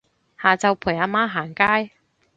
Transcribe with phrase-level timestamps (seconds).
[0.41, 1.91] 下晝陪阿媽行街